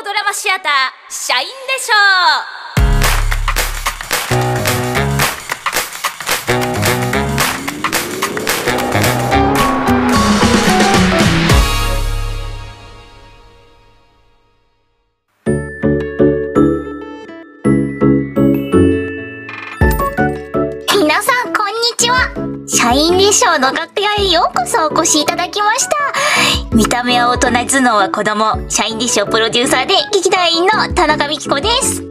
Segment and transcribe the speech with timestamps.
[0.00, 0.72] オドラマシアター
[1.10, 1.94] 社員でしょ
[21.00, 22.30] 皆さん、こんにちは。
[22.68, 23.97] 社員でしょうの楽
[24.30, 26.76] ようこそお越しいただきました。
[26.76, 32.04] 見た目は大人、頭脳は子供、社員でしょうプロデューサーで劇団員の田中美希子です。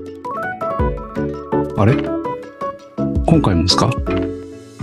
[1.78, 1.94] あれ？
[3.28, 3.92] 今回もですか？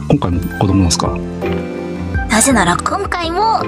[0.09, 1.09] 今回も子供なんですか？
[2.30, 3.64] なぜなら今回も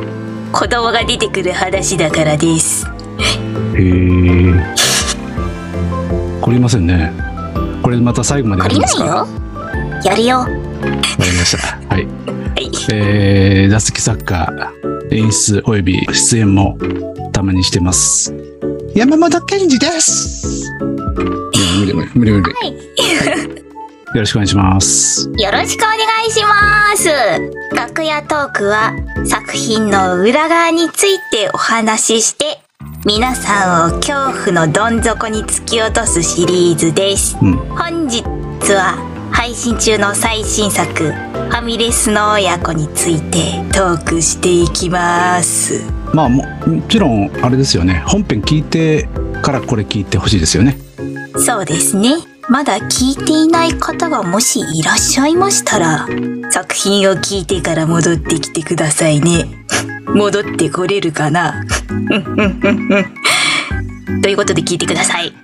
[0.53, 2.87] 子供が出てくる話だからです。
[2.87, 3.83] へえ。
[6.41, 7.13] 懲りませんね。
[7.83, 9.27] これまた最後までや懲りるんですかないよ。
[10.05, 10.47] やるよ。
[10.81, 11.77] わかりました。
[11.95, 12.07] はい。
[12.07, 12.71] はい。
[12.93, 14.73] えー、座付き作家、
[15.11, 16.79] 演出および出演も
[17.33, 18.35] たまにしてます。
[18.95, 20.67] 山本健二です。
[21.55, 22.55] いや、無理無理無理無理。
[22.55, 23.67] はい。
[24.17, 25.31] よろしくお願いします。
[25.37, 27.09] よろしくお願いします。
[27.75, 28.93] 楽屋トークは
[29.27, 32.61] 作品の裏側についてお話しして、
[33.05, 37.37] 皆さんを恐怖のどん底に突き落とすシリーズです。
[37.43, 37.57] うん。
[37.77, 38.23] 本日
[38.73, 45.85] は配信中の最新作、ファミレスの親子についてトークしていきます。
[46.15, 48.03] まあも、もちろん、あれですよね。
[48.07, 49.07] 本編聞いて
[49.43, 50.79] からこれ聞いてほしいですよね。
[51.37, 52.15] そうですね。
[52.49, 56.09] まだ聞いていない方がもしいらっしゃいましたら、
[56.51, 59.45] 作品を聞いてから戻ってきてくださいね。
[60.17, 61.63] 戻ってこれるかな？
[64.23, 65.35] ということで聞いてください。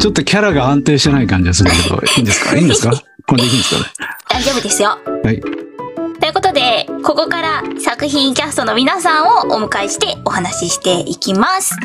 [0.00, 2.56] ちょっとキャラが安定してない感じがするけど、いいんですか？
[2.56, 2.92] いいんですか？
[3.26, 3.86] これでいいんですかね？
[4.28, 4.98] 大丈夫ですよ。
[5.22, 5.40] はい。
[5.40, 11.76] ということで、ここから作品キャストの皆さんをお迎えしてお話ししていきます。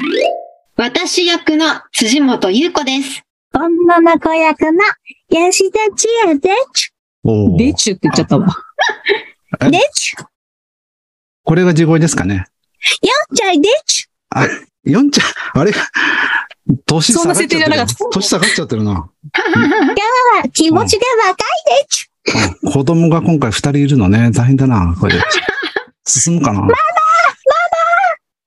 [0.76, 3.22] 私役の辻本優子です。
[3.54, 4.80] 女の子役の
[5.30, 6.92] 吉田千恵でち
[7.24, 8.48] おーでちゅって言っちゃったわ。
[9.62, 9.72] え？
[9.72, 10.16] でちゅ
[11.44, 12.36] これが地声ですかね？
[12.36, 12.44] よ
[13.34, 14.48] っちゃいでちゅあ、
[14.86, 15.24] 4ちゃ
[15.58, 15.72] ん、あれ
[16.86, 17.64] 年下がっちゃってる。
[18.12, 19.10] 年下がっちゃってるな。
[19.34, 21.48] あ気持ちが若い
[21.82, 24.32] でちゅあ子供が今回2人いるのね。
[24.32, 25.24] 大変だな、これで。
[26.08, 26.74] 進むかなママ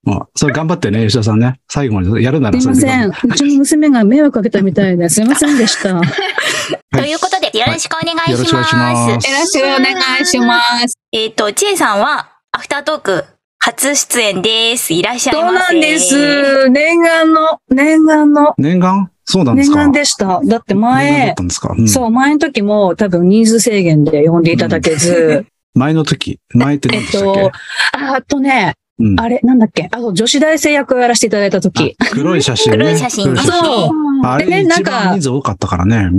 [0.04, 1.60] ママそれ頑張ってね、吉田さんね。
[1.68, 3.08] 最後までやるならすいません。
[3.08, 5.90] うちの娘が迷惑かけたみたいですいませんでした。
[5.90, 6.00] よ
[6.92, 8.38] ということで、よろしくお願いします。
[8.38, 9.28] よろしくお願いします。
[9.28, 10.98] ろしくお願いします。
[11.12, 13.24] えっ、と、ちえさんは、アフタートーク、
[13.64, 14.92] 初出演です。
[14.92, 15.72] いらっしゃいそうませ。
[15.74, 16.68] なんです？
[16.70, 19.08] 念願の、念願の、念願？
[19.24, 19.76] そうなんですか？
[19.76, 20.40] 念願でした。
[20.44, 27.52] だって前うんそう、前の時も多分人数制限で呼んでいただけず、 前の時、前ってえっ何でしたっけ、と、
[27.92, 29.88] ああとね、うんあれ、なんだっけ？
[29.92, 31.94] あと女子大生役をやらせていただいた時。
[32.00, 32.78] あ黒い写真ね。
[32.78, 34.26] 黒い写真そう。
[34.26, 36.10] あれでねなん一か番人数多かったからね。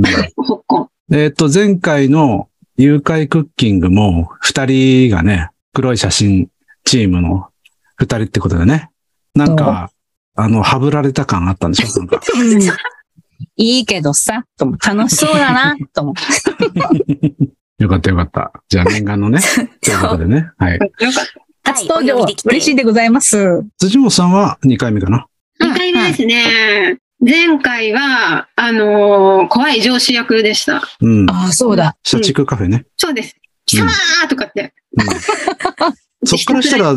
[1.12, 6.48] えっと、前回の誘拐クッキングも、二人がね、黒い写真
[6.86, 7.50] チームの
[7.98, 8.90] 二人ってことでね。
[9.36, 9.90] なんか、
[10.36, 12.00] あの、はぶられた感あったんでしょ？
[12.00, 12.22] なんか。
[13.58, 17.84] いいけどさ、と思う楽しそうだな、と思う。
[17.84, 18.52] よかったよかった。
[18.70, 19.40] じゃあ念願のね。
[19.82, 20.50] ということでね。
[20.58, 20.74] はい。
[20.76, 21.26] よかっ
[21.64, 21.72] た。
[21.74, 23.64] 初登場はい嬉しいでございます。
[23.80, 25.28] 辻本さんは2回目かな
[25.62, 26.98] ？2回目ですね。
[27.26, 30.82] 前回は、あのー怖い上司役でした。
[31.02, 31.30] うん。
[31.30, 31.96] ああ、そうだ。
[32.04, 32.86] 社畜カフェね。
[32.98, 33.36] そうです。
[33.66, 34.74] 貴様ーとかって。
[36.23, 36.94] うんそっからしたら、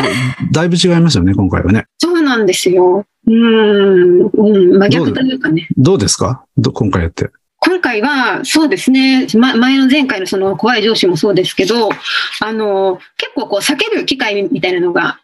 [0.52, 1.86] だいぶ違いますよね、今回はね。
[1.98, 3.04] そうなんですよ。
[3.26, 4.30] うーん。
[4.32, 4.78] うん。
[4.78, 5.68] 真逆というかね。
[5.76, 6.44] どうですか？
[6.56, 7.30] ど今回やって。
[7.58, 9.26] 今回は、そうですね。
[9.36, 11.88] ま、前の前回のその怖い上司もそうですけど、
[12.40, 15.18] あのー結構こう避ける機会みたいなのが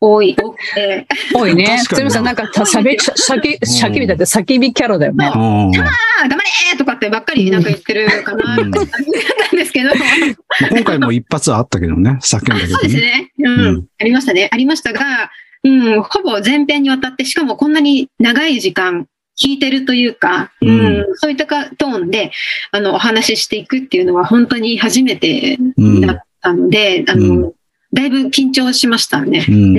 [0.00, 1.78] 多い、多くて、多いね。
[1.82, 5.30] つみさんなんか、しゃべ、しゃ、しゃき、しゃきびだって叫びキャラだよね。
[5.34, 5.90] うんあ
[6.24, 13.02] あ、黙れーとかってばっかりなんか言ってるかな、うんって感じだったんですけど、まあ今回も一発はあったけどね、叫んだけどそうですね。
[13.02, 13.30] ね。
[13.38, 13.60] うん。
[13.60, 14.48] うんありましたね。
[14.50, 15.30] ありましたが、
[15.64, 22.30] うん、ほぼ全編にわたって、しかもこんなに長い時間、聞いてるというか、うん、うんそういったかトーンで、
[22.70, 26.00] あの、お話ししていくっていうのは本当に初めてうん。
[26.00, 27.52] だったので、あの、うん
[27.94, 29.44] だいぶ緊張しましたね。
[29.48, 29.52] う。
[29.52, 29.76] うん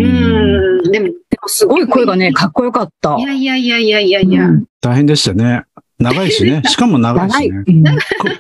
[0.87, 3.21] ん、でも、でもすごい声がね、かっこよかったい。
[3.21, 5.63] やいやいやいやいやいや、うん大変でしたね。
[5.99, 6.61] 長いしね。
[6.67, 7.31] しかも長い。
[7.31, 7.63] しね。
[7.67, 7.91] うんこ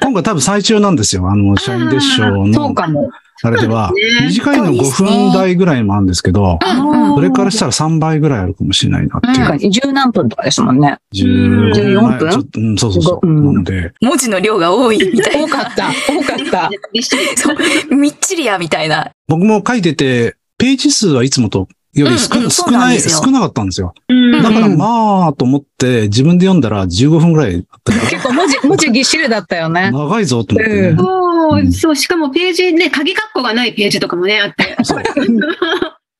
[0.01, 1.29] 今回多分最中なんですよ。
[1.29, 3.09] あの、社員でしょうそうの、かも。
[3.43, 3.91] あれでは、
[4.21, 9.21] ね短いの5分台ぐらいもあるんですけど、うんそれからしたら3倍ぐらいあるかもしれないなっ
[9.57, 9.71] ていう。
[9.71, 10.97] 十何分とかですもんね。
[11.15, 12.29] 15 14分？
[12.29, 13.27] ちょっとうん、そうそうそう。
[13.27, 15.47] うんなので、文字の量が多いみたいな。
[15.47, 15.91] 多かった。
[16.11, 16.69] 多かった。
[17.95, 19.11] みっちりや、みたいな。
[19.27, 23.93] 僕も書いてて、ページ数はいつもとより少,、うんうん少ない、少なかったんですよ。
[24.09, 29.91] うんだからうんまあ、と思って自分で読んだら15分ぐらいだったか 結構文字、 文字ぎっしりだったよねら、。
[29.91, 30.87] 長いぞと思ってね。
[30.89, 34.75] うんそうう、んそう、しかもページね、鍵括弧がないページとかもね、あって。
[34.83, 35.03] そう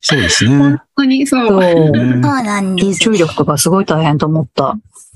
[0.08, 0.82] そうですね本。
[0.98, 1.48] 当にそう。
[1.48, 1.60] そう。
[1.62, 3.00] ねそうなんです。
[3.00, 4.76] 集中力とかすごい大変と思った。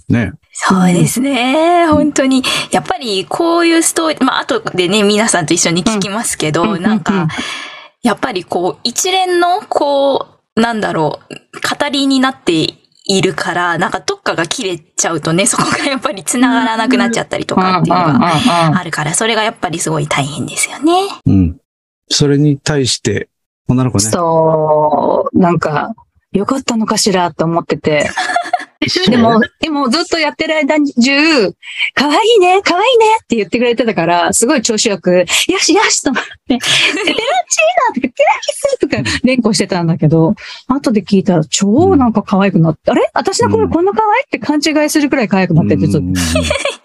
[0.10, 0.32] ね。
[0.52, 1.86] そうですね。
[1.88, 2.44] 本当に。
[2.72, 7.28] やっぱりこういうストーリー、まあ後でね、皆さんと一緒に聞きますけど、うんうんなんか、
[8.02, 12.76] やっぱりこう、一連の、こう、なんだろう、語りになって
[13.06, 20.94] いるから、なんかどっかが切れちゃうとね、そこがやっぱり繋がらなくなっちゃったりとかっていうのがあるから、それがやっぱりすごい大変ですよね。
[21.26, 21.58] うん。
[22.10, 23.30] それに対して、
[23.68, 24.04] 女の子ね。
[24.04, 25.94] そう、なんか、
[26.32, 28.10] よかったのかしらと思ってて。
[29.10, 31.54] でも、でもずっとやってる間中、
[31.94, 35.26] 可愛いね、可愛いねって言ってくれてたから、すごい調子よく、よ
[35.60, 40.36] しよしと思って、 ペペロンチーノとか、テラキスとか連呼してたんだけど、
[40.68, 43.10] 後で聞いたら超なんか可愛くなって、あれ？
[43.14, 46.20] 私の声こんな可愛いって勘違いするくらい可愛くなってて、ちょっと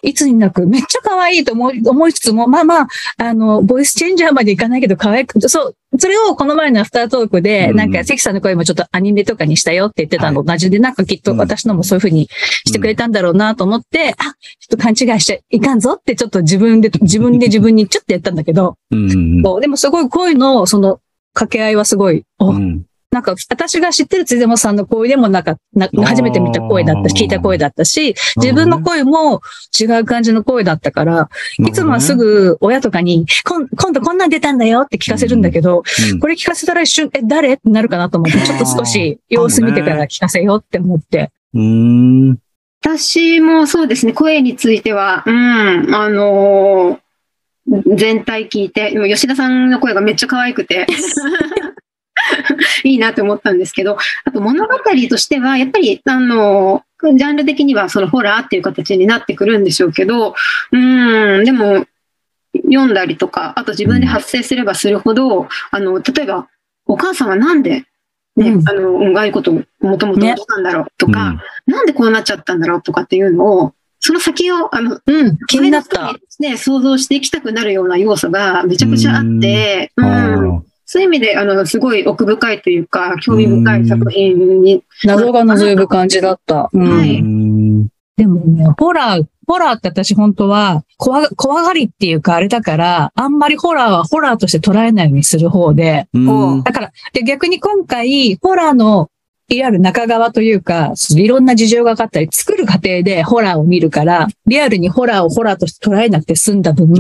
[0.02, 7.76] いつになく、めっちゃ可愛いと思い、思いつつも、まあまあ、あの、ボイスチェンジャーまでいかないけど可愛く、そう、それをこの前のアフタートークで、うん。
[7.76, 12.28] なんか、関さんの声もちょっとアニメとかにしたよって言ってたのと同じで、なんかきっと私のもそういう風に
[12.66, 14.34] してくれたんだろうなと思って、あ、ちょっ
[14.70, 18.96] と勘違いしちゃいかんぞってちょっと自分で、自分で自分にちょっとやったんだけど、う
[19.60, 21.00] でもすごい声の、その、
[21.32, 22.84] 掛け合いはすごい、おうん。
[23.14, 29.40] うんなんか、私が知ってるつでもさんの声でもなんか、な初めて見た声だったし、聞いた声だったし、自分の声も
[29.78, 31.28] 違う感じの声だったから、
[31.64, 36.20] いつもはすぐ、ぐ親とかに、今今度こんなん出たんだよって聞かせるんだけど、うん。
[36.20, 37.54] これ聞かせたら一瞬、え、誰？
[37.54, 41.30] ってなるかなと思って、 ちょっと少し様子見てから聞かせようって思って。
[41.54, 41.62] うー
[42.32, 42.38] ん。
[42.82, 47.04] 私もそうですね、声については、うん、あのー
[47.96, 50.86] 全体聞いて、でも吉田さんの声がめっちゃ可愛くて、
[52.84, 54.74] いいなって思ったんですけど、あと物語
[55.08, 60.34] としては、やっぱり、あのージャンル的にはそのホラーっていう形になってくるんでしょうけど、
[60.72, 61.86] うん、でも、
[62.54, 66.48] 読んだりとか、あと自分で発生すればするほど、あの、例えば、
[66.86, 67.84] お母さんはなんで、
[68.36, 68.68] ね、うん。
[68.68, 76.14] あの、うんああいうことをもともとねしたんだろうとか、なんでこうなっちゃったんだろうとかっていうのを、その先を、あの、うん、気になった。
[76.40, 80.08] ね、想像していきたくなるような要素がめちゃくちゃあって、ううん。
[80.08, 86.68] ん、あそういう意味で、あの、すごい奥深いというか、興味深い作品に、謎が覗く感じだった。
[86.72, 86.98] うん。
[86.98, 87.22] はい。
[88.16, 96.62] でもね、ホラー、ホラーって私本当は、怖が、怖がりっていうかあれだから、あんまりホラーはホラーとして捉えないようにする方で、うん。
[96.62, 99.10] だから、で逆に今回、ホラーの、
[99.48, 106.94] いわゆる中側というか、いろんな事情があったり、作る過程でホラーを見るから、リアルにホラーをホラーとして捉えなくて済んだ分。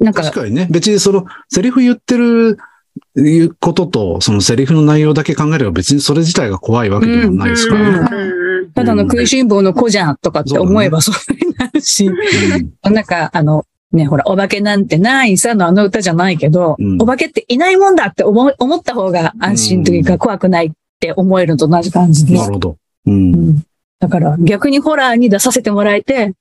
[0.00, 0.68] なんか確、かにね。
[0.70, 2.58] 別にその、セリフ言ってる、
[3.16, 8.08] いうことと、そのセリフの内容だけ考えれば別にそれ自体が怖いわけでもないですからね。
[8.10, 12.10] うんただの食いしん坊の子じゃんとかって思えばそうになるし、
[12.82, 20.70] なんか、あの、ね、ほら、お化けなんてないさのあの歌じゃないけど、うんお化けっていないもんだって思い思った方が安心というか、うん怖くないっ
[21.00, 22.36] て思えるのと同じ感じで。
[22.36, 22.76] なるほど。
[23.06, 23.62] うんうん
[23.98, 26.34] だから逆にホラーに出させてもらえて、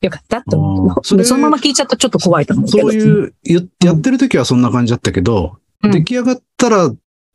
[0.00, 1.04] よかったって思う。
[1.04, 2.90] そのまま聞いちゃったらちょっと怖いと思うけど。
[2.90, 6.90] そういう、ゆやってる時はそんな感じだったけど、うん出来上がったら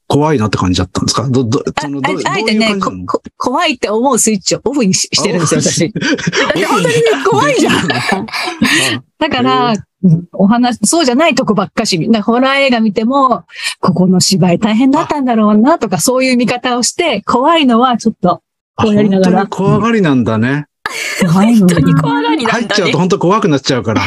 [0.08, 1.28] 怖いなって感じだったんですか？
[1.30, 2.76] ど、ど、あその、ど、ああえてね
[3.38, 5.92] 怖いって思うスイッチをオフにししてるんですよ、私。
[5.92, 6.00] だ
[6.50, 7.88] って本当にね、怖いじゃん。
[9.20, 13.44] だから、うんお話、そうじゃないとこばっかし、なホラー映画見ても、
[13.80, 18.42] ここの芝居大変だったんだろうなとか、そういう見方をして、怖いのはちょっと
[18.76, 20.66] あこうやりながら本当に怖がりなんだね。
[21.32, 22.98] 本当に怖がりなんだね入っちゃうと。
[22.98, 24.02] 本当怖くなっちゃうから。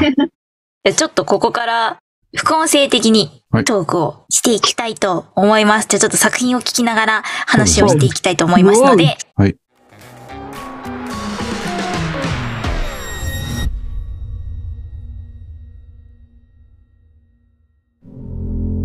[0.93, 1.99] ちょっとここから
[2.37, 5.88] 副音声的にトークをしていきたいと思います。
[5.88, 9.57] じゃあちょっと作品を聞きながら話をしていきたいと思いますので、はい。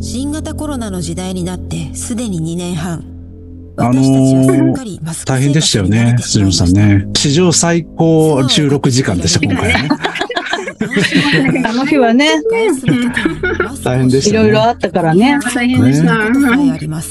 [0.04, 3.11] 新型コロナの時代になってすでに2年半。
[3.82, 7.08] あのー大変でしたよね、辻本さんね。
[7.16, 9.90] 史上最高収録時間でした、今回はね。
[11.66, 12.30] あの日はね、
[13.84, 14.44] 大変でしいたね。
[14.44, 15.40] ろいろあったからね。
[15.54, 17.02] 大変でした。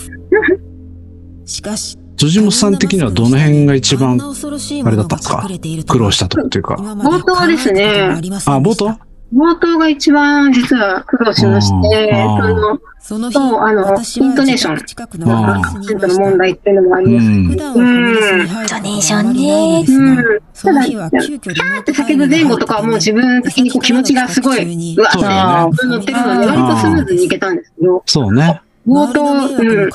[1.47, 5.17] しかし、辻本さん的にはどの辺が一番あれだった。
[5.17, 5.49] んですか
[5.89, 6.29] 苦労した。
[6.29, 6.75] とっていうか。
[6.75, 15.21] 冒頭ですねあ冒頭冒頭が一番実は苦労しまして、その、その日、そうあのイントネーション。
[15.21, 17.27] のあーバスにいましたの問題っていうのもあります。
[17.27, 17.45] うん。
[17.47, 17.57] 普。
[17.57, 20.17] 段はファミレスに入ることはあまりないのですうん。
[20.53, 27.57] ただ、の日は急遽リモート叫ぶ前後とかはもう自分的にこう気持ちがすごい、うわって乗ってるので、割とスムーズにいけたん。
[27.57, 28.61] ですけど、そうね。
[28.87, 29.91] 冒頭、うん、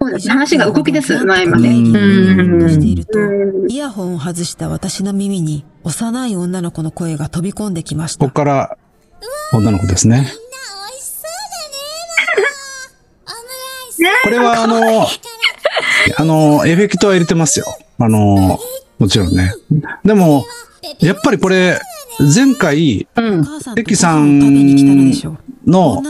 [0.00, 3.22] そうです話が動き出す前までうんしていると、う
[3.66, 8.34] んイヤホンを外した私の耳に幼い女の子の声が飛び込んできましたここ。
[8.34, 8.78] から、
[9.52, 10.32] 女の子ですね。
[14.24, 15.06] これはあの、
[16.16, 17.66] あの、エフェクトは入れてますよ。
[17.98, 18.58] あの、
[18.98, 19.52] もちろんね。
[20.04, 20.46] でも、
[21.00, 21.78] やっぱりこれ、
[22.20, 23.44] 前回うんお。
[23.44, 24.38] 母さんと関さん
[25.66, 26.02] の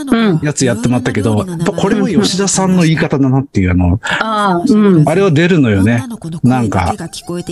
[0.43, 1.45] やつやってもらったけど、
[1.77, 5.09] これは吉田さんの言い方だなっていう、あの、ああ、うん。
[5.09, 6.03] あれは出るのよね
[6.43, 6.95] なんか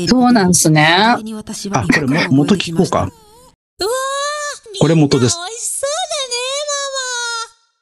[0.08, 0.88] そうなんすね。
[0.90, 1.24] あ、こ
[1.92, 3.12] れも元聞こうか。
[4.80, 5.38] これ元です。
[5.38, 6.36] 美味しそうだね、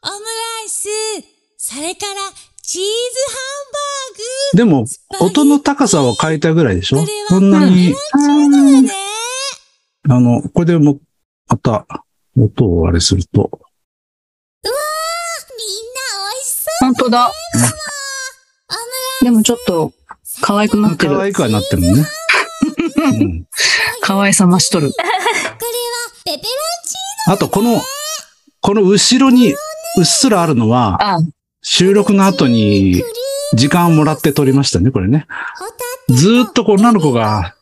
[0.03, 0.17] ママ。
[0.17, 0.31] オムラ
[0.65, 0.87] イス、
[1.57, 2.13] それから、
[2.63, 2.87] チーズ
[3.29, 4.57] ハンバーグ。
[4.57, 4.85] でも、
[5.19, 7.05] 音の高さを変えたぐらいでしょ？
[7.27, 9.04] そんなに、そうだよね。
[10.07, 10.99] あの、これでも、
[11.47, 11.85] また、
[12.37, 13.49] 音をあれすると、
[14.61, 14.71] みんな
[16.31, 17.31] 美味しそ本当だ。
[19.21, 19.93] でもちょっと、
[20.41, 21.15] 可愛くなってる。
[21.15, 22.05] 可愛くはなってるのね。
[22.97, 23.45] うん、
[24.01, 24.91] 可愛さ増しとる。
[27.27, 27.81] あと、この、
[28.61, 29.57] この後ろに、う
[30.01, 31.17] っすらあるのは、あ
[31.61, 33.03] 収録の後に、
[33.55, 35.25] 時間をもらって撮りましたね、これね。
[36.09, 37.55] ずーっとこう女の子が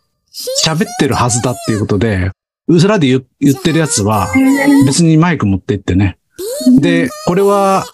[0.65, 2.31] 喋ってるはずだっていうことで、
[2.67, 4.27] うすらで言言ってるやつは、
[4.85, 6.17] 別にマイク持って行ってね。
[6.79, 7.85] で、これは、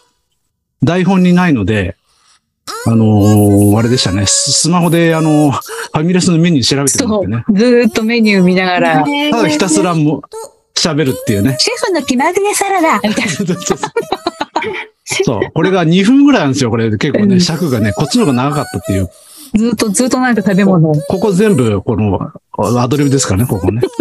[0.81, 1.97] 台本にないので、
[2.85, 4.25] あのーあれでしたね。
[4.25, 7.59] ススマホで、あのーファミレスのメニュー調べてもらってね。
[7.59, 10.21] ずーっとメニュー見ながら、ただひたすらも
[10.77, 11.57] 喋るっていうね。
[11.59, 13.31] シェフの気まぐれサラダみたいな。
[15.25, 15.51] そう。
[15.51, 16.89] これが2分ぐらいなんですよ、これ。
[16.95, 19.09] 結構ね、うん尺がね、こっちの方が長かったっていう。
[19.55, 20.95] ずーっと、ずーっとなんか食べ物を。
[20.95, 22.31] ここ全部、この、
[22.79, 23.81] アドリブですからね、ここね。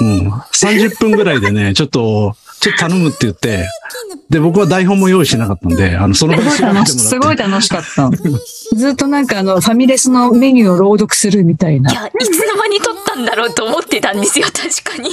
[0.00, 0.30] うん。
[0.30, 3.66] 30分ぐらいでね、ちょっと、ちょっと頼むって言って、
[4.28, 6.50] で、僕は台本も用意してなかったんで、あの、その場で。
[6.86, 8.10] すごい楽しかった。
[8.76, 11.92] ずっとなんかあの、ファミレスのメニューを朗読するみたいな。
[11.92, 15.10] いや、いつの間に撮ったんだろうと思ってたんですよ、確かに。
[15.10, 15.12] い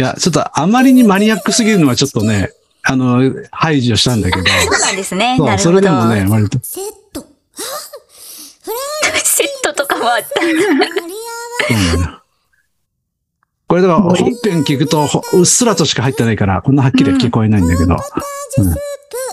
[0.00, 4.46] や、ちょっとあまりにマニアックすぎるのはちょっとね、あの、排除したんだけど。
[4.46, 5.34] そうなんですね。
[5.36, 5.70] そう、なるほど。
[5.70, 6.58] それでもね、割と。
[6.62, 7.26] セット。
[9.24, 10.40] セットとかもあった。
[13.68, 17.94] これだから本編聞くとほうっすらとしか入ってないから、こんなはっきりは聞こえないんだけど。
[17.94, 18.74] うん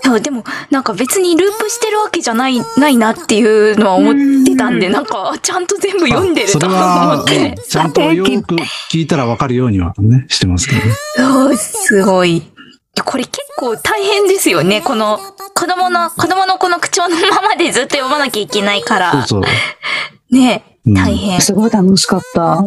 [0.06, 7.56] そう、でも、なんか別にループしてるわけじゃない、ないなっていうのは思ってたんで、なんか、ちゃんと全部読んでるそれと思って。
[7.68, 8.56] ちゃんとよく
[8.92, 10.94] 聞いたらわかるようにはね、してますけどね。
[11.18, 12.44] そう、すごい。
[13.04, 14.82] これ結構大変ですよね。
[14.82, 15.18] この、
[15.54, 19.12] 子供の、子供のこの口調のままでずっと読まなきゃいけないから。
[19.26, 19.50] そうそ
[20.32, 20.36] う。
[20.36, 21.42] ねうん大変。
[21.42, 22.64] すごい楽しかった。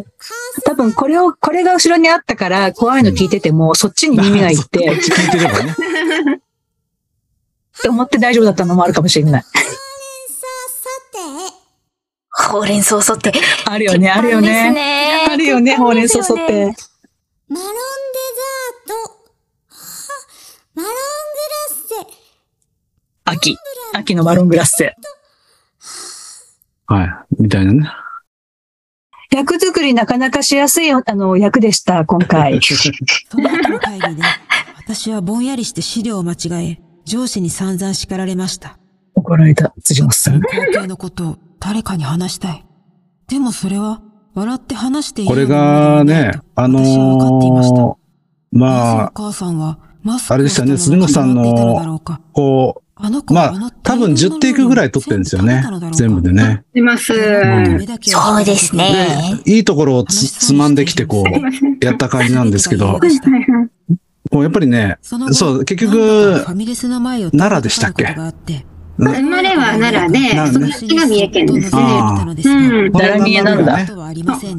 [0.65, 5.75] 多分これを、これが後ろにあったから、怖いの聞いてても、そっちに耳がいっこ ってち聞いてればね。
[7.79, 9.45] って思って大丈夫だったのもあるかもしれない。
[12.51, 13.41] ほうれん草ソテー。
[13.67, 14.71] あるよね、あるよですね。
[14.73, 15.27] ね。
[15.31, 16.47] あるよね、ほうれん草ソテー。
[16.47, 18.48] マロンデザ。
[20.79, 22.19] マロングラッセ。
[23.25, 23.57] 秋。
[23.95, 24.95] 秋のマロングラッセ。
[26.87, 27.43] はい。
[27.43, 27.91] みたいなね。
[29.35, 32.61] 役作りなかなかしやすい、あの、役でした、今回。
[32.63, 34.23] その後の会議で、
[34.77, 36.37] 私はぼんやりして資料を間違
[36.71, 38.79] え、上司に散々叱られました。
[39.17, 40.41] 怒られた、辻本さん。
[40.41, 42.65] 高級のことを誰かに話したい。
[43.27, 44.01] でもそれは、
[44.35, 47.83] 笑って話していいこれがね、あの私は分かっていました。
[47.83, 47.95] ー
[48.53, 49.81] まあ、お母さんは、
[50.29, 52.01] あれでしたねをしたのが杉本さんの
[52.33, 55.63] こあの子う、まあ多分10テイクぐらい撮ってるんですよね。
[55.93, 56.65] 全部でね。
[56.75, 57.13] います。
[57.13, 59.41] んそうですね。
[59.47, 62.99] いいところをつつまんできて、こう、やった感じなんですけど、
[64.31, 68.17] こうやっぱりね、そう結局奈良でしたっけ
[68.99, 71.83] 生まれは奈良で、その先が三重県ですね。
[71.83, 72.93] あうん。
[72.93, 73.87] 奈良宮なんだね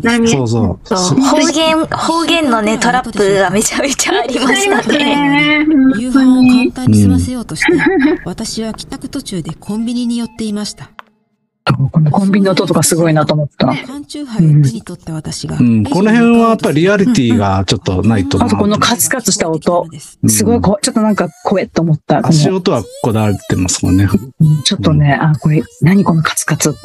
[0.01, 0.87] 奈良そうそう。
[0.87, 5.65] そう方言、方言のね、トラップがめちゃめちゃありましたね。
[5.97, 7.71] 夕飯を簡単に済ませようとして、
[8.23, 10.89] 私は帰宅途中でコンビニに寄っていました。
[11.91, 13.67] こ のコンビニの音とかすごいなと思った。
[13.85, 15.57] 缶チューハイを手に取った私が。
[15.57, 18.45] うん、この辺はやっぱりリアリティがちょっとないとな。
[18.45, 19.85] あとこのカツカツした音。
[19.91, 22.25] うんすごいこ、ちょっとなんか怖えと思った。
[22.25, 24.07] 足音はこだわってますもんね。
[24.39, 26.75] うんちょっとね、あ、これ、何このカツカツ。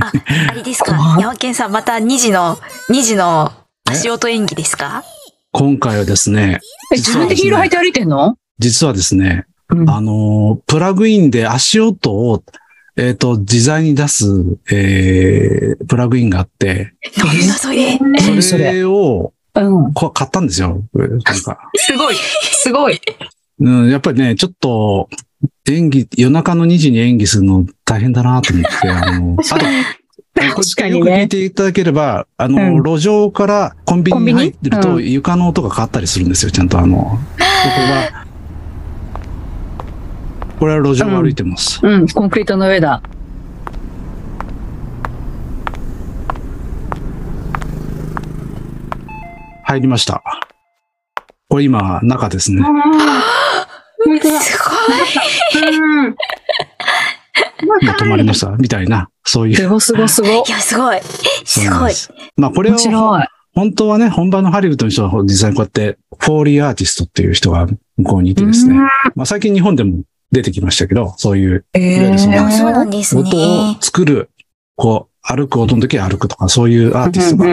[0.00, 0.12] あ、
[0.50, 1.16] あれですか？
[1.20, 2.58] 山県さん、また2時の、
[2.90, 3.52] 2時の
[3.88, 5.04] 足音演技ですか？
[5.52, 6.60] 今回はですね、
[6.92, 8.36] え、自分でヒール履いて歩いてんの？
[8.58, 12.42] 実はですね、うんあのー、プラグインで足音を、
[12.96, 14.26] えっ、と、自在に出す、
[14.70, 17.98] えー、プラグインがあって、なんだそれ。
[17.98, 18.72] 何そそれ。
[18.74, 19.92] れをうん。
[19.94, 20.82] こ買ったんですよ。
[20.94, 21.70] なんか。
[21.74, 22.14] すごい。
[22.14, 23.00] すごい。
[23.60, 25.08] うん、やっぱりね、ちょっと、
[25.68, 29.66] 演技、夜中の2時に演技するの大変だなと思って、あの、あと、
[30.34, 31.28] 確かによく聞いね。
[31.28, 38.26] ていただければ、あの、うん路上からコンビニに入ってると床の音が変わったりするんですよ、ちゃんとあの、ここが、
[40.62, 41.80] これは路上を歩いてます。
[41.82, 43.02] うん、コンクリートの上だ。
[49.64, 50.22] 入りました。
[51.48, 52.62] これ今、中ですね。
[52.62, 52.80] 本
[54.20, 54.40] 当だ。
[54.40, 54.56] す
[55.56, 56.04] うん。
[56.04, 58.50] もう止まりました。
[58.50, 59.56] みたいな、そういう。
[59.56, 60.28] すごすごすご。
[60.28, 60.36] ごい。
[60.46, 61.00] いや、すごい。
[61.44, 61.92] すごい。
[62.36, 63.26] まあこれを面、白い。
[63.52, 67.66] 本当はね、本場のハリウッドの人は実際にこうやって、フォーリーアーティストっていう人が
[67.96, 68.76] 向こうにいてですね。
[69.16, 72.90] まあ最近日本でも出てきましたけど、そういうえいわゆるそのあそうなんー。
[72.90, 73.78] です音をね。
[73.80, 74.30] 作る、
[74.76, 77.48] こう、歩く音の時は歩くとか、そういうアーティストが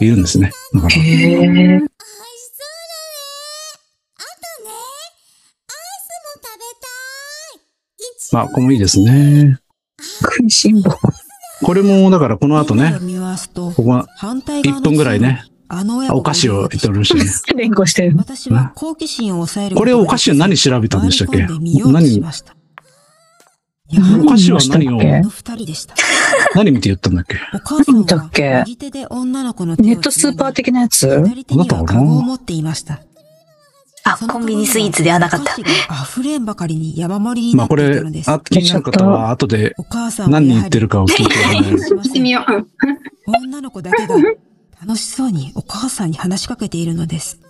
[0.00, 0.50] いるんですね。
[0.74, 1.00] だからへー。
[1.00, 1.88] 美味しそうだね。
[4.16, 4.70] あとね、
[5.68, 6.88] アイスも食べた
[7.56, 7.60] い。
[8.18, 9.58] 一まあ、これもいいですね。
[10.00, 10.90] 食いしん坊。
[11.62, 12.94] これも、だからこの後ね、
[13.54, 15.44] ここは反対側1の分ぐらいね、
[15.76, 17.16] あの親お菓子を言っておりました
[17.52, 17.56] ね。
[17.56, 18.16] 連呼してる。
[18.16, 21.48] 私は好奇心を抑えるこれお菓子は何調べたんでしたっけ？
[21.48, 21.86] 何、お
[24.26, 25.96] 菓子は何を、何あの二人でした。
[26.54, 27.38] 何見て言ったんだっけ？
[27.54, 31.08] お母さん何だっけは右手で女の子の手をネットスーパー的なやつ？
[31.08, 33.00] 左手には持っていました。
[34.04, 35.56] あ、コンビニスイーツではなかった
[36.04, 38.00] 溢れんばかりに山盛りにまあこれ。
[38.26, 42.52] あ気になる方は後でお母さんは何人言ってるかを聞いてもらえる聞いてみよう。
[42.52, 42.66] うん
[43.26, 44.16] 女の子だけが
[44.80, 47.40] 楽しそうにお母さんに話しかけているのです。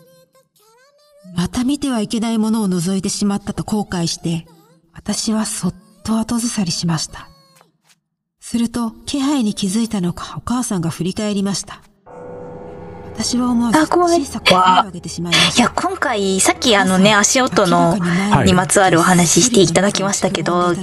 [1.35, 4.47] また見てはいけないものを覗いてしまったと後悔して、
[4.93, 7.29] 私はそっと後ずさりしました。
[8.41, 11.81] すると、気配に気づいたのかお母さんが振り返りました。
[13.15, 15.63] 私は思わずあ怖い小さく声を上げてしまいました。
[15.63, 20.75] いや、今回、さっきあのね、足音の、はいにまつわるお話ししていただきましたけど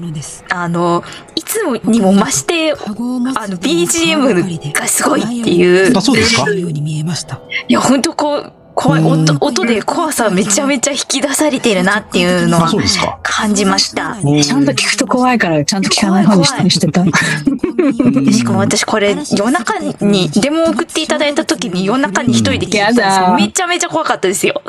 [0.50, 6.50] あの、いつもにも増して、あの BGM がすごいっていうあそうですか？
[6.52, 7.42] ように見えました。
[7.68, 13.20] いや、ほんとこう、怖い、音、音で怖さめちゃめちゃ引き出されてるなっていうのあ、は。
[13.24, 14.18] 感じました。
[14.44, 17.04] ちゃんと聞くと怖いから、ちゃんと聞かない方にしたりしてた。
[17.04, 23.36] でしかも私これ夜中にデモ送っていただいた時に夜中に一人で聞いてたんですよ。
[23.36, 24.62] めちゃめちゃ怖かったですよ。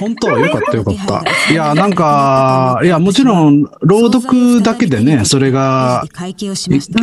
[0.00, 1.52] 本当よかったよかった。
[1.52, 6.34] いや、なんか、いや、もちろん、朗読だけでね、それが、い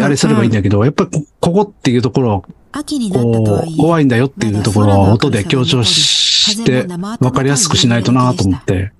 [0.01, 6.87] あれすればいいんだけど、やっぱりこここっていうところを、秋になったとこはいえう、怖いんだよっていうところを音で強調して、
[7.19, 8.91] わかりやすくしないとなと思って。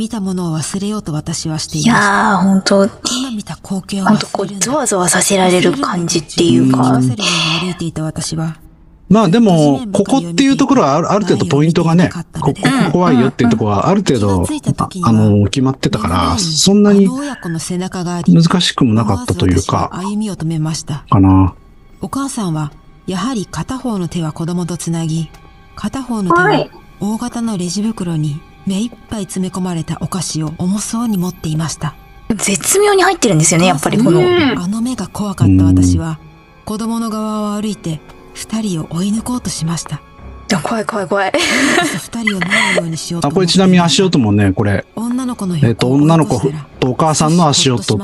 [0.00, 1.84] 見たものを忘れようと私はしてい。
[1.84, 8.56] やー、本当今見た光景を本当こう、ゾワゾワさせられる感じっていうか忘、れるように歩いていた私は、
[9.10, 12.54] まあでも、ここっていうところはあるある程度ポイントがね、ここ
[12.92, 21.04] 怖いよっていうところはある程度、ああの、決まってたから、そんなにあの親子の背中があり、難しくもなかったというか、歩みを止めました。
[21.10, 21.54] かな。
[22.00, 22.72] お母さんは、
[23.10, 25.32] やはり片方の手は子供とつなぎ、
[25.74, 26.70] 片方の手ははい
[27.00, 31.96] 大型のレジ袋に目いっぱい詰め込まれたお菓子を重そうに持っていました。
[32.28, 34.20] 絶妙に入ってるんですよね、やっぱりこの。
[34.20, 36.20] うんあの目が怖かった私は、
[36.64, 38.00] 子供の側を歩いて、
[38.34, 40.00] 二人を追い抜こうとしました。
[40.62, 41.32] 怖い怖い怖い。
[41.34, 43.34] 二人をないようにしようとあ、思って。
[43.34, 46.40] これちなみに足音もね、これ、女の子のえっと、女の子
[46.78, 47.98] とお母さんの足音と、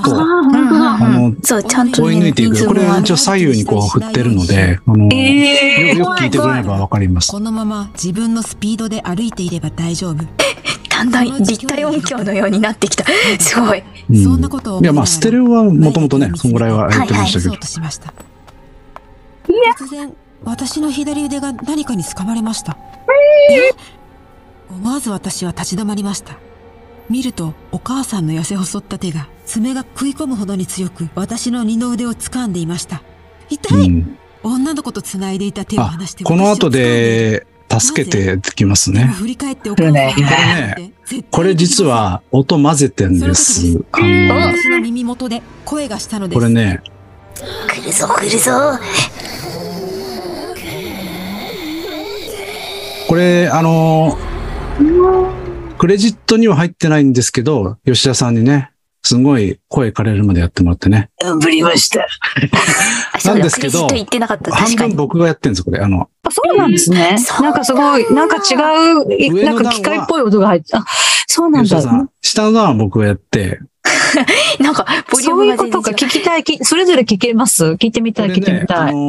[0.97, 2.67] あ、の、そう、ちゃんと追い抜いていく。
[2.67, 7.31] これは一応左右にこう振ってるので、あの、よよく聞いてくれればわかります。
[7.31, 10.25] このまま自分のスピードで歩いていれば大丈夫。
[10.89, 13.05] だんだん立体音響のようになってきた。
[13.39, 13.83] すごい。
[14.11, 17.55] うんそんなこといや、まあ、ステレオはもともとね、そんぐらいはやってましたけど。
[17.55, 17.81] 突
[19.89, 20.13] 然、
[20.45, 22.77] 私の左腕が何かに掴まれました。
[23.51, 23.73] え
[24.71, 26.39] 思わず私は立ち止まりました。
[27.09, 33.03] 見ると、お母さんの痩せ細った手が、爪が食い込むほどに強く、私の二の腕を掴んでいました。
[33.49, 39.07] 痛い、うん女の子と繋いでいた手をあ離して、この後で、助けてきますね。
[39.07, 40.93] 振り返ってお母さんね
[41.33, 43.85] これ実は音混ぜてんです。
[43.91, 46.39] あの、私の耳元で声がしたのです。
[46.39, 46.81] これね、
[47.69, 48.53] 来るぞ来るぞ。
[53.09, 54.17] これ、あの、
[55.79, 58.71] クレジットには入ってないんですけど、吉田さんにね、
[59.07, 61.11] すごい声枯れるまでやってもらってね。
[61.23, 62.09] 頑張りました。
[63.13, 63.87] あそうだなんですけど。
[63.87, 64.89] 半。
[64.89, 65.79] 分僕がやってるんです、これ。
[65.79, 67.17] あの、あ、そうなんですね。
[67.41, 70.85] なんかすごい、なんか違う、なんか機械っぽい音が入って、あ、
[71.29, 71.81] そうなんだ。
[72.21, 73.61] 下の段は僕がやって、
[74.59, 75.93] なんか、ボリューそうムいうことか。
[75.93, 77.65] 聞きたい、きそれぞれ聞けます？
[77.65, 78.79] 聞いてみたい、聞いてみたい。
[78.79, 79.07] あうん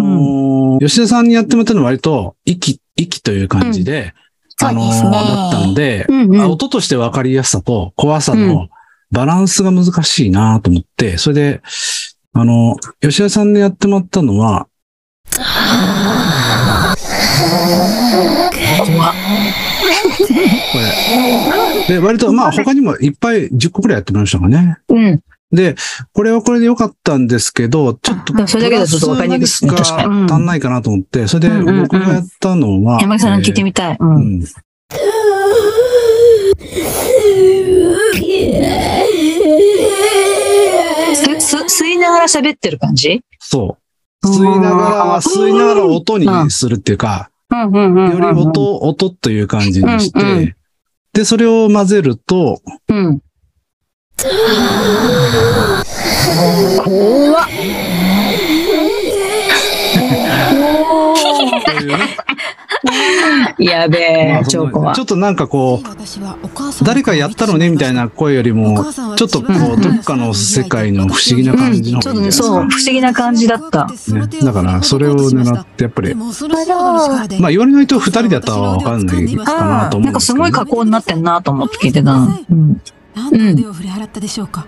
[0.73, 4.13] のー吉田さんにやってもらったのは割と、息、息という感じで、
[4.59, 8.69] そうですねだったので、うんうんあ音として分かりやすさと怖さの
[9.11, 11.61] バランスが難しいなと思って、それで、
[12.33, 14.67] あの、吉田さんでやってもらったのは、
[20.71, 20.79] こ
[21.87, 21.95] れ。
[21.95, 24.77] で、割と、まあ他にもいっぱい10個くらいやってもらいましたかね。
[24.89, 25.21] うん。
[25.51, 25.75] で、
[26.13, 33.97] これはこれで良かったんですけど、ちょっと、それだけだとちょっと分かりにくい足んないかなと思って、それで僕がやったのは、山木さんに聞いてみたい。
[33.99, 34.05] う。
[34.05, 34.43] うん
[41.69, 43.21] 吸いながら喋ってる感じ？
[43.39, 43.77] そ
[44.23, 44.27] う。
[44.27, 47.29] 吸いながら、吸いながら音にするっていうか。
[47.51, 50.55] より音、音という感じにしうんうて、
[51.13, 53.21] で、それを混ぜると、うん。
[56.83, 57.47] 怖っ。
[63.59, 64.67] やべえまあ、ちょ。
[64.67, 68.85] っとなんかこう、誰かやったのねみたいな声よりも、
[69.15, 72.67] ちょっとこう、どっかの世界の不思議な感じのちょっとね、そう、か。
[72.69, 73.87] 不思議な感じだった。
[74.09, 76.25] ね、だから、それを狙って、やっぱり、ま
[77.39, 82.13] まあ、言われないと二人だったらわかんないかなと思うんですけど、なんかすごい加工になってんなと思って聞いてた。
[82.13, 82.81] うん。
[83.31, 84.65] 腕を振り払ったでしょうか、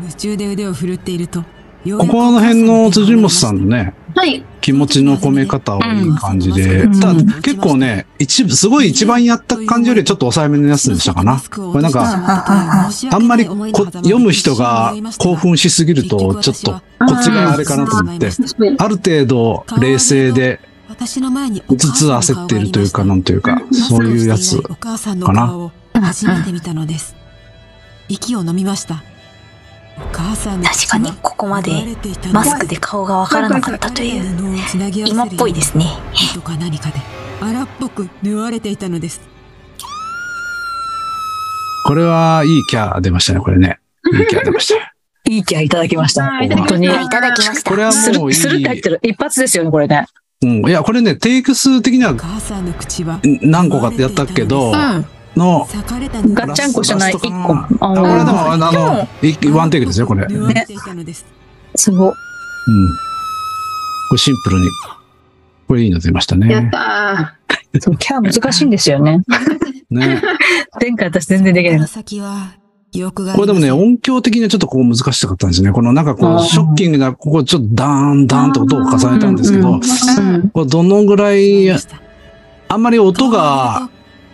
[0.00, 1.44] 夢中で腕を振るっていると
[1.84, 4.44] ここの辺の辻本さんのね、はい。
[4.60, 11.40] 気持ちの込め方はいい感じで、うんただ結構ね、一部、すごい一番やった感じよりちょっと抑えめのやつでしたかな。
[11.50, 16.80] これなんか、ああんまりこ読む人が興奮しすぎると、ちょっと、こ
[17.14, 18.30] っちがあれかなと思って、
[18.78, 20.60] ある程度冷静で、
[21.78, 24.58] つつ焦っているというか、なんというか、そういうやつ。
[24.68, 27.16] お母さんの顔を初めて見たのです。
[28.08, 29.02] 息を飲みました。
[29.98, 31.72] お母さんの確かにここまで
[32.32, 34.24] マスクで顔がわからなかったという、
[35.06, 35.86] 今っぽいですね。
[36.12, 36.96] 糸か何かで
[37.40, 39.20] 荒っぽく縫われていたのです。
[41.86, 43.78] これはいいキャ出ましたね、これね。
[44.12, 44.94] いいキャ出ました。
[45.30, 46.24] いい気合いただきました。
[46.24, 46.88] はい本当に。
[46.88, 47.70] はい、いただきました。
[47.70, 48.34] これはもういい。
[48.34, 48.98] するって入ってる。
[49.02, 50.06] 一発ですよね、これね。
[50.42, 50.68] うん。
[50.68, 55.04] いや、これね、テイク数的にはお母さんの口は何個かってやったけど、の、裂
[55.40, 57.28] かれたガッチャンコじゃない、一個。
[57.54, 59.08] ああこれでーも、あの、
[59.58, 60.24] ワンテイクですよ、これ。
[60.24, 60.28] うん。
[60.46, 60.52] こ
[64.14, 64.66] れシンプルに。
[65.68, 66.70] これいいの出ましたやっね。
[66.72, 67.36] た
[67.80, 69.22] そう、キャー難しいんですよね。
[69.90, 70.20] ね。
[70.80, 71.88] 前回私全然できない。
[71.88, 72.54] 先は
[72.90, 75.70] 記憶があこれでもね、音響的にはちょっとここ難しかったんですね。
[75.70, 79.80] このなんかこう、ショッキングな、ここちょっとダーン、ダーンと音を重ねたんですけど。
[80.52, 81.78] これどのぐらい、あ
[82.76, 83.88] んまり音が、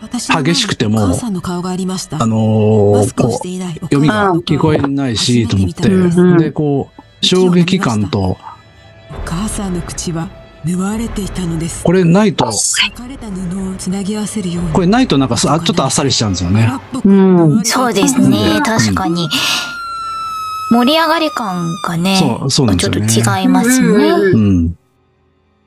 [0.08, 2.22] 激しくてもお母さんの顔がありました。
[2.22, 5.88] あのーマスクをしこう、読みが聞こえないし、と思って
[6.44, 8.38] で、こう、衝撃感と、お
[9.24, 10.28] 母さんの口は
[10.64, 11.84] 縫われていたのです。
[11.84, 14.72] これないと、裂かれた布をつなぎ合わせるように。
[14.72, 16.72] これないとなんかちょっとあっさりしちゃうんですよね。
[17.04, 19.28] うんそうですね、確かに。
[20.70, 24.08] 盛り上がり感がね、そうそうなんちょっですよねと違いますね。
[24.08, 24.66] うん。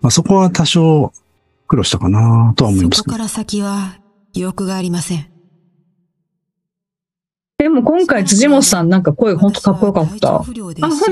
[0.02, 1.14] まあ、そこは多少
[1.68, 3.04] 苦労したかなとは思いますけど。
[3.04, 3.96] そこから先は
[4.34, 5.26] 記憶がありません。
[7.58, 10.36] でも今回辻本さんなんか声ほんとかっこよかった。
[10.36, 10.54] あ本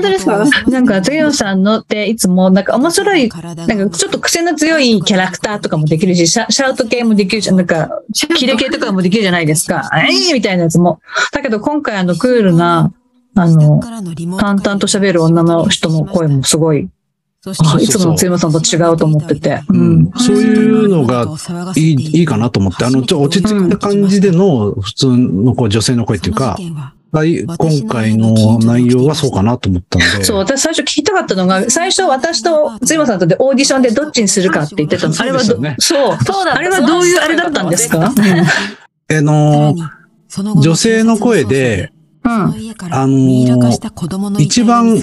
[0.00, 0.42] ですか？
[0.70, 9.90] なんか辻本さんのっていつもなんか面白い、ななんかちょっと癖の強いキャラクターとかもできるし、シャシャウト系もできるし、なんかキレ系とかもできるじゃないですか。
[9.92, 11.00] えーみたいなやつも。
[11.32, 12.94] だけど今回あのクールな、
[13.34, 13.80] あの、
[14.38, 16.88] 淡々と喋る女の人の声もすごい、
[17.52, 17.54] い
[17.88, 19.62] つもの辻本さんと違うと思ってて。
[19.68, 20.10] ううんん。
[20.16, 21.26] そういうのが
[21.76, 26.56] いい、いいかなと思って、あの、ちょ、落ち着いた感じでの、普通のこう女性の声っていうか、
[27.10, 30.24] 今回の内容はそうかなと思ったので。
[30.24, 35.14] そう、私最初聞きたかったのが、最初私と辻本さんとでオーディションでどっちにするかって言ってたの。
[35.18, 36.18] あれはど、そうですそう。
[36.52, 38.12] あれはどういうあれだったんですか？
[38.12, 38.12] あ
[39.22, 39.74] の、
[40.60, 41.92] 女性の声で、
[42.28, 42.52] うん。
[42.94, 44.96] あのー一番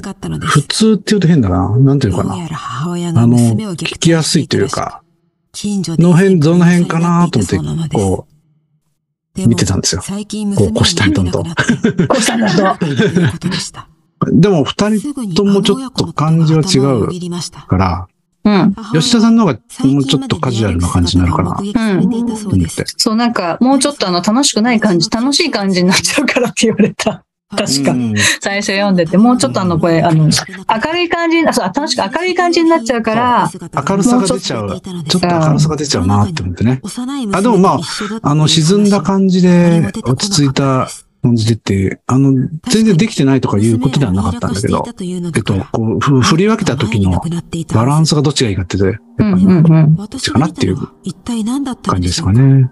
[0.48, 1.70] 普通って言うと変だな。
[1.78, 2.36] なんていうのかな。
[3.22, 3.38] あの、
[3.86, 5.02] 聞きやすいというか、
[6.02, 7.58] の辺、どの辺かなと思って、
[7.98, 10.02] こう、見てたんですよ。
[10.56, 11.44] こう、腰たんとんと。
[11.44, 12.86] こうしたんだと。
[14.32, 17.08] でも、二人ともちょっと感じは違う
[17.68, 18.08] から、
[18.45, 18.75] うん。
[18.93, 21.58] 吉田さんの方がもうちょっとカジュアルな感じになるかな。
[21.60, 22.10] うん。
[22.10, 22.17] と
[22.49, 22.86] 思って。
[22.97, 27.23] そう、なんか、もうちょっとあの、楽しくない感じ、楽しい感じになっちゃうからって言われた。
[27.49, 27.91] 確か。
[27.91, 33.49] うん最初読んでて、もうちょっとあの、これ、あの、明るい感じ、あ、そう、楽しく明るい感じになっちゃうから、
[33.88, 34.81] 明るさが出ちゃう。
[35.08, 36.81] ちょっと明るさが出ちゃうなって思ってね。
[37.34, 37.79] あ、でもまあ、
[38.21, 40.88] あの、沈んだ感じで、落ち着いた
[41.26, 42.34] 感じでって、あの、
[42.70, 44.84] 全然できてないとかいうことではなかったんだけど、
[45.36, 47.22] えっと、こう、ふ振り分けた時の
[47.74, 50.04] バランスがどっちがいいかって、やっぱり、うんうんうん。
[50.04, 52.70] っちかなっていう一体何だった感じですかね。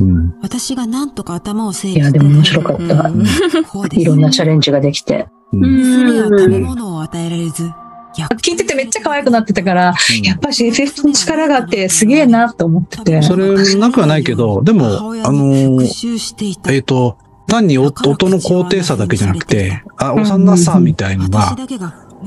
[0.00, 0.34] うん。
[0.40, 3.98] 私が何とか頭を整理いや、でも面白かった。
[3.98, 5.28] いろんなチャレンジができて。
[5.52, 7.72] うん食べ物を与えられず、
[8.18, 13.22] や聞いててめっちゃ可愛くなってたから、やっぱし FF の力があってすげえなと思ってて。
[13.22, 14.90] それなくはないけど、でも、あ
[15.32, 21.56] のーえっ、と、単に音音の高低差だけじゃなくて、あ、幼さみたいのが、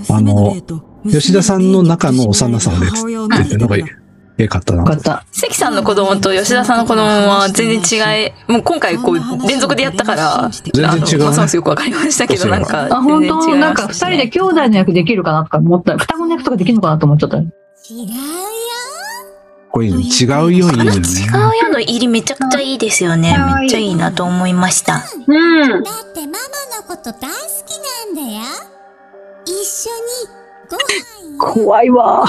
[0.10, 0.56] あの、
[1.10, 2.88] 吉田さんの中の幼さをね、
[3.38, 3.84] 出てるのがえ
[4.38, 4.86] えかったなよ。
[4.86, 5.26] かった。
[5.32, 13.56] 関さんの子供と吉田さんの子供は全然違い、もう今回こう連続でやったから、全然違うねあのますますよくわかりましたけど、なんか、あ、本当？
[13.56, 15.98] なんか二人で兄弟の役できるかなとか思った。
[15.98, 17.38] 双子の役とかできるのかなと思っちゃった。
[17.38, 17.48] 違う
[19.72, 19.74] よ。
[19.74, 20.98] これ違うよ、いいのよね。
[20.98, 23.38] 違うよの入りめちゃくちゃいいですよね。
[23.60, 25.04] めっちゃいいなと思いました。
[25.28, 25.84] うん。
[25.84, 26.40] だってママ
[26.78, 27.72] のこと大好き
[28.06, 28.42] なんだよ。
[29.46, 31.54] 一緒にご飯よ。
[31.54, 32.26] 怖いわ。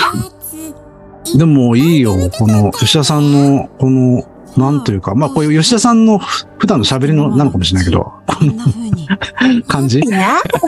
[1.36, 4.24] でもいいよ、この吉田さんの、この、
[4.56, 9.08] なんというか、まあこういう吉田さんのふ普段の喋りのなのかもしれないけど、こんな風に。
[9.66, 9.98] 感じ？
[9.98, 10.58] いや、お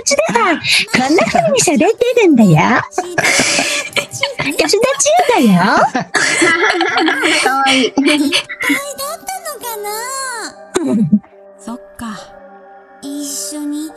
[0.00, 0.58] 家では
[0.92, 2.50] こんな風に喋ってるんだよ。
[4.56, 5.58] 吉田千代だよ。
[7.44, 7.92] かわいい。
[11.58, 12.16] そっか。
[13.02, 13.90] 一緒に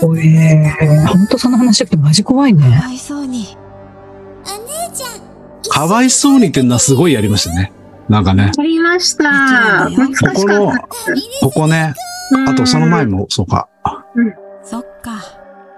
[0.00, 2.76] 食おべてえー、ほんとその話ってマジ怖いかね。
[2.76, 3.56] わいそうに。
[4.44, 4.48] お
[4.90, 5.20] 姉ちゃん。
[5.70, 7.72] かわいそうにってのはすごいやりましたね。
[8.08, 8.52] なんかね。
[8.56, 9.88] ありました。
[9.90, 10.72] 懐こかしこの
[11.40, 11.94] ここね、
[12.46, 13.68] あとその前も、そうか。
[14.62, 15.22] そっか。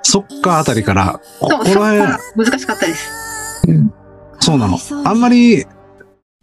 [0.03, 3.11] そっかあたりから、ここらか難しかったです。
[4.41, 5.65] そうなのあんまり、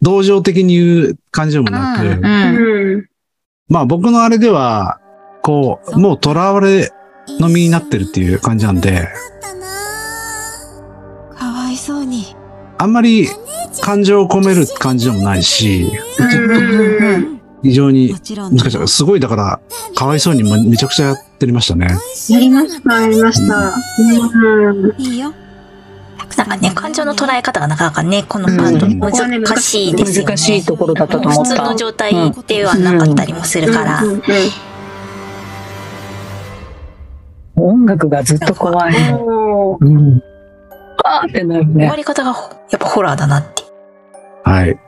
[0.00, 3.08] 同情的に言う感じでもなく。
[3.68, 4.98] まあ僕のあれでは、
[5.42, 6.90] こう、もう囚われ
[7.38, 9.08] の身になってるっていう感じなんで、
[11.34, 12.36] かわいそうに。
[12.78, 13.28] あんまり
[13.80, 18.12] 感情を込める感じでもないし、うん非常に。
[18.12, 18.88] 難しい。
[18.88, 19.60] すごいだから、
[19.94, 21.86] かわいそうにもめちゃくちゃやってましたね。
[22.28, 23.74] やりました、やりました。
[24.00, 24.94] うん。
[24.98, 25.32] いいよ。
[26.36, 30.32] なんかね、感情の捉え方がなかなかね、このパートうん難しいですよね。
[30.32, 31.76] 難しいところだったと思った普通の。
[31.76, 34.02] 状態ではなかったりもするから。
[37.54, 38.94] 音楽がずっと怖い。
[39.12, 40.22] うん。
[41.04, 41.96] あーってなるね終わ。
[41.96, 43.51] り方がほやっぱホラーだなって。
[44.44, 44.78] はい。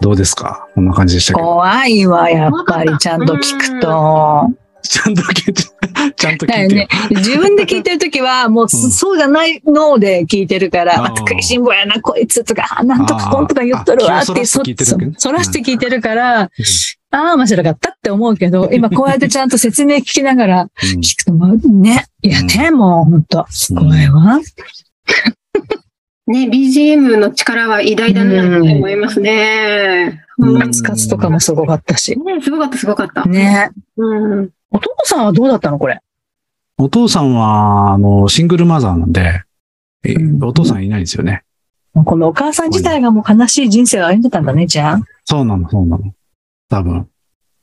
[0.00, 0.68] どうですか？
[0.74, 1.46] こんな感じでしたけど。
[1.46, 4.48] 怖いわ、やっぱり、ちゃんと聞くと。
[4.80, 5.62] ちゃんと聞いて、
[6.16, 6.88] ちゃんと聞いてよね。。
[7.10, 16.48] 自分で聞いてるときは、もう、うんそうじゃないので聞いてるから、あ食いしん坊やな、こいつとか、あなんとかこんとか言っとるわって、そらして聞いてるわけねそそらして聞いてるから、あ
[17.10, 24.40] あ、面白かったって思うけど、今こうやってちゃんと説明聞きながらうん聞くと、まあね、いやね、もう本当怖いわ。
[26.28, 30.24] ね、BGM の力は偉大だなって思いますね。
[30.38, 32.16] うんうんカツカツとかもすごかったし。
[32.16, 33.24] ね、すごかった、すごかった。
[33.24, 33.70] ね。
[33.96, 34.50] うん。
[34.70, 35.98] お父さんはどうだったのこれ？
[36.76, 39.42] お父さんは、あの、シングルマザーなんで、
[40.04, 41.42] えうんお父さんいないんですよね。
[41.92, 45.00] このお母さん自体がもう悲しい人生を歩んでたんだね、じゃあ。
[45.24, 46.12] そうなの、そうなの。
[46.68, 47.08] 多分。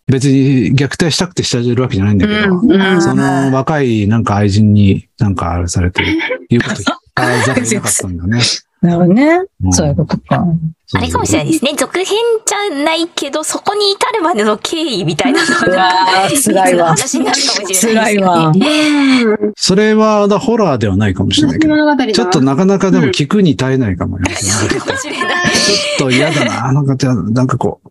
[0.08, 6.04] 別に虐待したくてしてるわけじゃないんだけど、うんその若いなんか愛人になんかあれされて、
[6.50, 6.84] 言うこと聞
[7.16, 8.42] かざるを得なかったんだね。
[8.82, 9.38] なるほどね。
[9.40, 10.46] んそういうことか。
[10.94, 11.72] あれかもしれないですね。
[11.76, 12.06] 続編
[12.46, 18.48] じゃないけど、そこに至るまでの経緯みたいなのうわー辛いわ話になるかもしれないわ。
[18.50, 19.54] うん。
[19.56, 21.76] それはだホラーではないかもしれないけど、
[22.14, 24.30] ちょっとなかなかでも聞くに耐えないかもね。
[24.36, 25.46] ちかもしれない。
[25.46, 25.50] ょ
[25.96, 26.72] っと嫌だな。
[26.72, 27.90] なんかじゃあ、なんかこう、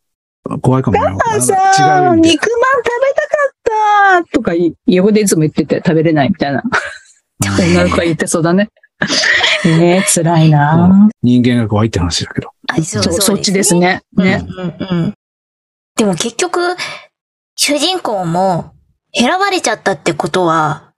[0.60, 1.18] 怖いかもよ。
[1.26, 6.62] あさ違う意味で肉まん食べたかったとかい、横でいつも言ってて食べれないみたいな。
[7.42, 8.70] 女の子が言ってそうだね。
[9.64, 12.50] ねえ、辛いな人間が怖いって話だけど。
[12.68, 14.02] あそうそう、そっちですね。
[14.16, 14.46] ね。
[14.46, 15.14] うんうんうん。
[15.96, 16.60] でも結局、
[17.56, 18.72] 主人公も
[19.14, 20.92] 選ばれちゃったってことは、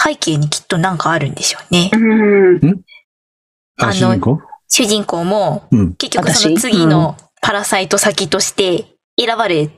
[0.00, 1.90] 背景にきっとなんかあるんでしょうね。
[1.92, 1.96] う
[2.66, 2.80] ん。
[3.78, 4.40] あのあ、主人公？
[4.68, 6.60] 主人公もうん、結局その私？
[6.60, 8.86] 次のパラサイト先として
[9.18, 9.68] 選ばれ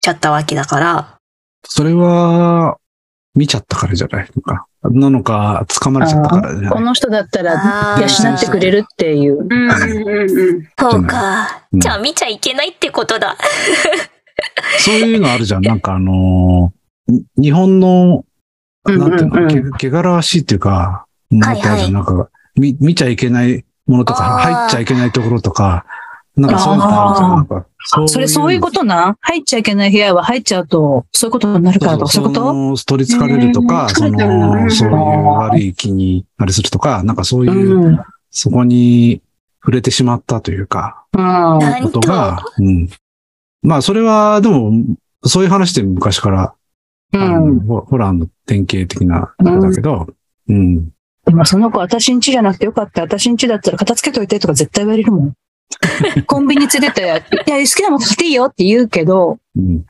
[0.00, 1.16] ちゃったわけだから、
[1.64, 2.78] それは、
[3.34, 4.66] 見ちゃったからじゃないのか。
[4.82, 6.70] なのか、掴まれちゃったからじゃない。
[6.70, 9.38] この人だったら養ってくれるっていう。
[9.38, 9.52] うん。
[9.52, 9.70] うん。
[9.70, 10.68] うん。
[10.78, 11.62] そうか。
[11.72, 13.36] うんじゃあ見ちゃいけないってことだ。
[14.80, 15.62] そういうのあるじゃん。
[15.62, 18.24] なんかあのーに日本の、
[18.84, 21.92] うんなんていうの、うんうんけ、汚らわしいっていうか、ものってあるじゃん。
[21.92, 25.84] なんか、見、見ちゃいけないものとか、入っちゃいけないところとか、
[26.36, 27.30] なんかそういうのってあるじゃん。
[27.30, 29.16] なんかそうそれそういうことな？
[29.20, 32.52] 入っちゃいけない部屋は入っちゃうと、そういうことになるからとか、そういうこと？
[32.52, 38.00] の取り憑かれるとか、うんそうんの、そういう悪い気にあれするとか、なんかそういう、うん。
[38.30, 39.22] そこに
[39.60, 42.88] 触れてしまったというか、ことが、うん。
[43.62, 44.72] まあ、それは、でも、
[45.24, 46.54] そういう話って昔から、
[47.12, 47.60] うん。
[47.66, 50.06] ホホラーの典型的なあれだけど、
[50.48, 50.90] うん。
[51.24, 53.02] でもその子、私ん家じゃなくてよかった。
[53.02, 55.34] 私ん家だったら片付けといてとか絶対言われるもん。
[56.26, 59.84] コンビニ連れてって、いや、好きなもの買っていいよって言うけど、うん。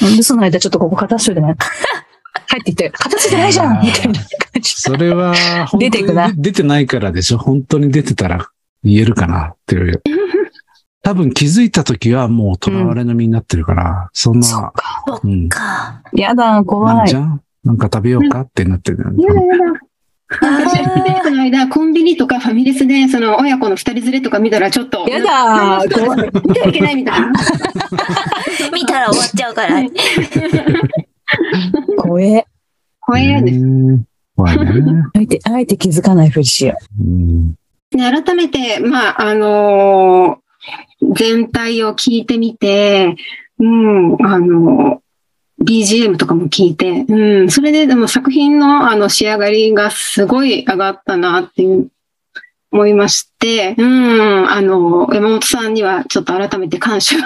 [0.00, 1.56] なんでその間ちょっとここ片付けてない。
[2.46, 4.74] 帰ってきて、片付けてないじゃんみたいな感じ。
[4.76, 5.34] それは、
[5.78, 8.48] 出てくな出てないからでしょ本当に出てたら
[8.82, 10.02] 言えるかなっていう。
[11.02, 15.20] 多分気づいた時はもう囚われの身になってるから、そんな、そっか。
[15.22, 15.48] うん。
[15.48, 16.02] か。
[16.12, 17.16] やだ、な怖いんじ。
[17.16, 17.20] ゃ？
[17.20, 18.40] んなんか食べようか？
[18.42, 18.98] ってなってる。
[19.18, 19.80] やだやだ。
[20.28, 20.82] 私、
[21.22, 25.06] この間、コンビニとかファミレスで、その親子の二人連れとか見たら、ちょっと。
[25.08, 26.30] やだー、怖い。
[26.46, 27.32] 見てはいけないみたいな。
[28.72, 29.82] 見たら終わっちゃうから。
[31.98, 32.46] 怖え。
[33.00, 33.58] 怖いやです。
[33.58, 34.04] うん
[34.36, 34.66] 怖いね。
[35.14, 37.54] あえて、あえて気づかないふりしようん
[37.92, 40.44] ね改めて、まあ、あのー
[41.14, 43.14] 全体を聞いてみて、
[43.58, 44.98] うん、あのー
[45.62, 51.88] BGM とかも聞いて、うん、それででも作品のあの仕上がりがすごい上がったなっていう、
[52.74, 57.16] 思いまして、うん、あの、山本さんにはちょっと改めて感謝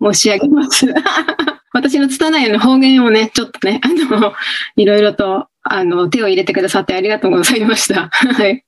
[0.00, 0.84] を申し上げます。
[1.72, 4.34] 私の拙いような方言をね、ちょっとね、あの、
[4.76, 8.10] いろいろと、あの、手を入れてくださってありがとうございました。
[8.10, 8.62] はい。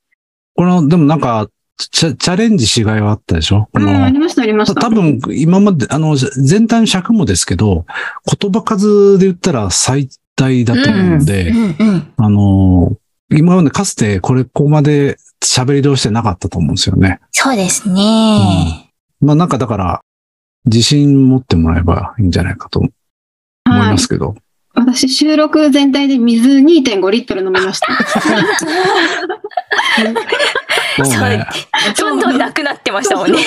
[0.55, 1.49] この、でもなんか、
[1.89, 3.63] チャチャレンジしがいはあったでしょ？
[3.73, 4.81] こうん、のありました、ありました。
[4.81, 7.87] 多分、今まで、あの、全体の尺もですけど、
[8.41, 12.13] 言葉数で言ったら最大だと思うんで、うんうん。
[12.17, 12.97] あの、
[13.33, 17.21] 今までかつてこれ、ここまで喋り通してなかったと思うんですよね。
[17.31, 18.93] そうですね。
[19.21, 20.01] まあなんかだから、
[20.67, 22.93] 自信持ってもらえばいいんじゃないかと思い
[23.71, 24.35] ますけど。
[24.75, 27.87] 私、収録全体で水2.5リットル飲みました。
[30.97, 31.47] そうね。
[31.99, 33.39] どんどんなくなってましたもんね。
[33.39, 33.41] う。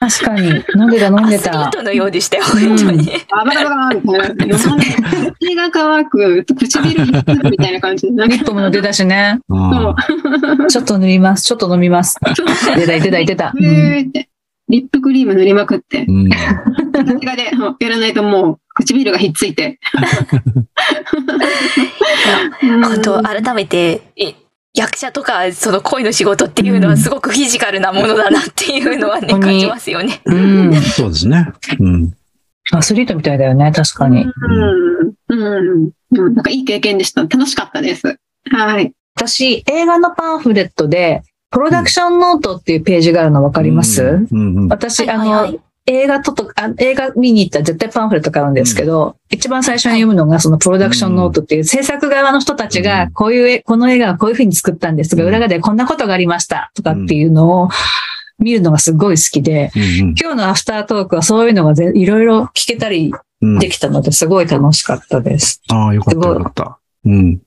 [0.00, 0.48] 確かに。
[0.76, 1.70] 飲んでた、飲んでアスリーた。
[1.70, 3.10] トのようでしたよ、本当に。
[3.30, 4.02] バババババみ
[4.36, 4.56] たいな。
[4.56, 4.68] 口
[5.56, 7.12] が乾く、唇み
[7.56, 8.12] たいな感じで。
[8.12, 9.40] なんかリップも出たしね。
[9.48, 9.94] うん
[10.68, 11.42] ちょっと飲みます。
[11.44, 12.16] ちょっと飲みます。
[12.76, 13.52] 出た、出た、出た。
[14.68, 16.28] リップクリーム塗りまくって、うん。
[16.30, 16.36] さ
[17.06, 19.80] すがでうんやらないともう唇がひっついて。
[22.60, 24.34] 本当、改めて、え
[24.74, 30.20] 役者とか、その恋の仕事っていうのはすごくフィジカルなものだなっていうのはね、感じますよね。
[30.24, 30.74] うん。
[30.74, 31.52] そうですね。
[31.80, 32.12] うん。
[32.72, 34.24] アスリートみたいだよね、確かに。
[34.24, 35.14] うん。
[35.28, 35.90] うん。
[36.16, 36.34] うん。
[36.34, 37.22] なんかいい経験でした。
[37.22, 38.18] 楽しかったです。
[38.50, 38.92] はい。
[39.16, 44.68] 私、映画のパンフレットで、プロダクションノートっていうページがあるの分かります、うんうん。
[44.68, 57.68] 私、はいはいはいあの、映画ととあ、映画見に行ったら絶対パンフレット買うんですけど、一番最初に読むのがそのプロダクションノートっていう制作側の人たちうん、がこういう絵、この映画はこういう風に作ったんですとか、うん裏側でこんなことがありましたとかっていうのを
[58.38, 63.54] 見るのがすごい好きで、うん今日のアフタートークはそういうのがぜいろいろ聞けたりうん。
[63.54, 65.62] うんできたのですごい楽しかったです。
[65.70, 66.78] ああ、よかったよかった。
[67.04, 67.40] うん。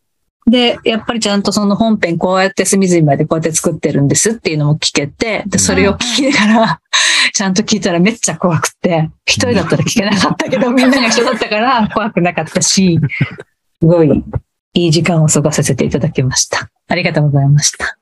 [0.49, 6.81] で、やっぱりちゃんとその本編こうやって隅々までこうやって作ってるんですっていうのも聞けて、で、それを聞きながら、
[7.33, 12.99] ちゃんと聞いたらめっちゃ怖くて、一人だったら聞けなかったけど、みんなが一緒だったから怖くなかったし、
[13.79, 14.23] すごい
[14.73, 16.69] いい時間を過ごさせていただきました。
[16.87, 17.97] ありがとうございました。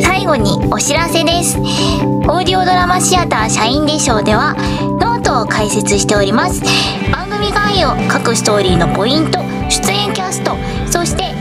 [0.00, 1.58] 最後にお知らせです。
[1.58, 4.54] オーディオドラマシアター SHINE de SHOW では
[5.00, 6.62] ノートを開設しております。
[7.12, 10.56] 番組概要、各ストーリーのポイント、出演キャスト、
[10.90, 11.33] そして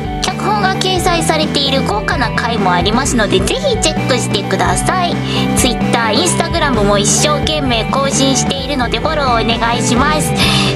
[0.84, 5.16] 掲載されている豪華な回もありますのでぜひチェックしてください。
[5.56, 5.80] Twitter、
[6.12, 10.30] Instagram も一生懸命更新しているのでフォローお願いします。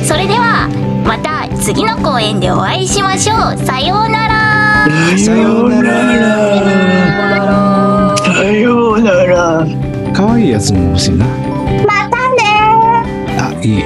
[0.08, 0.70] それでは
[1.06, 3.58] また次の公演でお会いしましょう。
[3.66, 4.88] さようなら。
[5.18, 5.92] さようなら。
[8.18, 9.68] さようなら。
[10.14, 11.26] 可愛いやつも欲しいな。
[11.86, 12.44] またね
[13.38, 13.84] あ、いい。